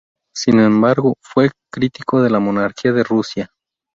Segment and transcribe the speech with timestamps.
[0.33, 3.51] Sin embargo fue crítico de la monarquía de Rusia.